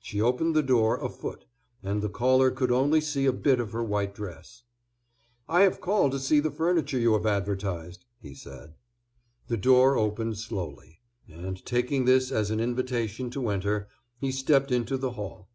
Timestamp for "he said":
8.20-8.74